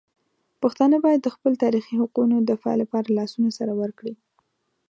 [0.61, 4.13] پښتانه باید د خپل تاریخي حقونو دفاع لپاره لاسونه سره ورکړي.